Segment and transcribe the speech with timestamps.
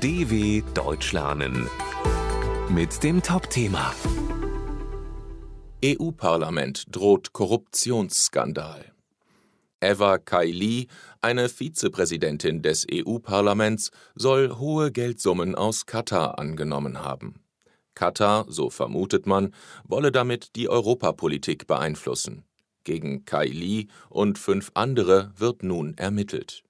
[0.00, 1.68] DW Deutsch lernen
[2.68, 3.92] mit dem Top-Thema
[5.84, 8.92] EU-Parlament droht Korruptionsskandal.
[9.80, 10.86] Eva Kaili,
[11.20, 17.40] eine Vizepräsidentin des EU-Parlaments, soll hohe Geldsummen aus Katar angenommen haben.
[17.96, 19.52] Katar, so vermutet man,
[19.82, 22.44] wolle damit die Europapolitik beeinflussen.
[22.84, 26.62] Gegen Kaili und fünf andere wird nun ermittelt.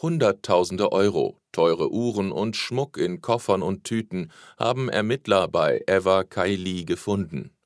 [0.00, 6.84] Hunderttausende Euro, teure Uhren und Schmuck in Koffern und Tüten haben Ermittler bei Eva Kaili
[6.84, 7.56] gefunden.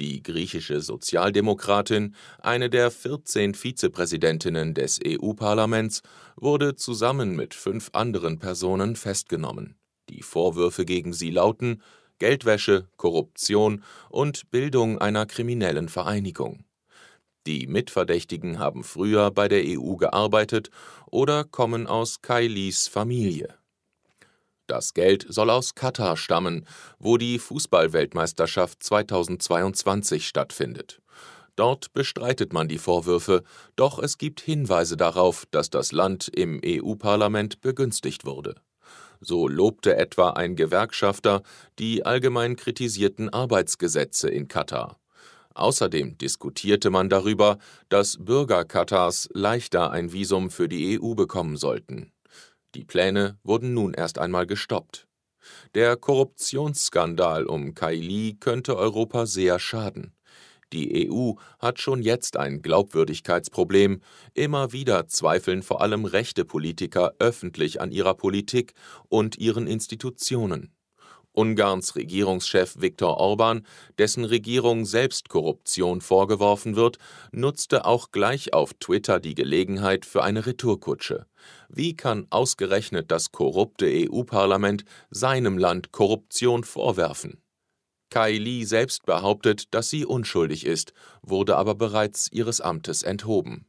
[0.00, 6.02] Die griechische Sozialdemokratin, eine der 14 Vizepräsidentinnen des EU-Parlaments,
[6.34, 9.76] wurde zusammen mit fünf anderen Personen festgenommen.
[10.08, 11.80] Die Vorwürfe gegen sie lauten
[12.18, 16.64] Geldwäsche, Korruption und Bildung einer kriminellen Vereinigung.
[17.48, 20.68] Die Mitverdächtigen haben früher bei der EU gearbeitet
[21.06, 23.54] oder kommen aus Kailis Familie.
[24.66, 26.66] Das Geld soll aus Katar stammen,
[26.98, 31.00] wo die Fußballweltmeisterschaft 2022 stattfindet.
[31.56, 33.44] Dort bestreitet man die Vorwürfe,
[33.76, 38.56] doch es gibt Hinweise darauf, dass das Land im EU-Parlament begünstigt wurde.
[39.20, 41.42] So lobte etwa ein Gewerkschafter
[41.78, 44.98] die allgemein kritisierten Arbeitsgesetze in Katar.
[45.58, 52.12] Außerdem diskutierte man darüber, dass Bürger Katars leichter ein Visum für die EU bekommen sollten.
[52.76, 55.08] Die Pläne wurden nun erst einmal gestoppt.
[55.74, 60.14] Der Korruptionsskandal um Kaili könnte Europa sehr schaden.
[60.72, 64.00] Die EU hat schon jetzt ein Glaubwürdigkeitsproblem.
[64.34, 68.74] Immer wieder zweifeln vor allem rechte Politiker öffentlich an ihrer Politik
[69.08, 70.72] und ihren Institutionen.
[71.38, 73.64] Ungarns Regierungschef Viktor Orban,
[73.96, 76.98] dessen Regierung selbst Korruption vorgeworfen wird,
[77.30, 81.26] nutzte auch gleich auf Twitter die Gelegenheit für eine Retourkutsche.
[81.68, 87.40] Wie kann ausgerechnet das korrupte EU-Parlament seinem Land Korruption vorwerfen?
[88.10, 93.64] Kaili selbst behauptet, dass sie unschuldig ist, wurde aber bereits ihres Amtes enthoben.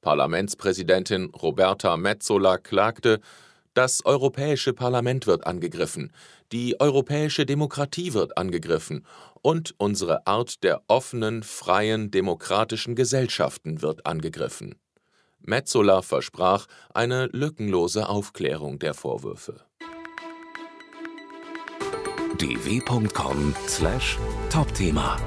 [0.00, 3.20] Parlamentspräsidentin Roberta Metsola klagte,
[3.74, 6.12] das Europäische Parlament wird angegriffen,
[6.52, 9.04] die europäische Demokratie wird angegriffen
[9.42, 14.76] und unsere Art der offenen, freien, demokratischen Gesellschaften wird angegriffen.
[15.40, 19.60] Metzola versprach eine lückenlose Aufklärung der Vorwürfe.
[22.38, 25.18] dw.com/topthema